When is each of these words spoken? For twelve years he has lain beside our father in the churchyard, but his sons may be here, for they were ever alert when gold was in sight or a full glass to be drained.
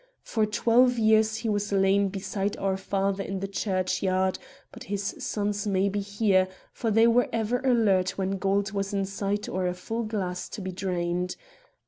For 0.23 0.47
twelve 0.47 0.97
years 0.97 1.35
he 1.35 1.49
has 1.49 1.71
lain 1.71 2.09
beside 2.09 2.57
our 2.57 2.75
father 2.75 3.21
in 3.23 3.39
the 3.39 3.47
churchyard, 3.47 4.39
but 4.71 4.85
his 4.85 5.13
sons 5.19 5.67
may 5.67 5.89
be 5.89 5.99
here, 5.99 6.47
for 6.73 6.89
they 6.89 7.05
were 7.05 7.29
ever 7.31 7.59
alert 7.59 8.17
when 8.17 8.39
gold 8.39 8.71
was 8.71 8.93
in 8.95 9.05
sight 9.05 9.47
or 9.47 9.67
a 9.67 9.75
full 9.75 10.01
glass 10.01 10.49
to 10.49 10.61
be 10.61 10.71
drained. 10.71 11.35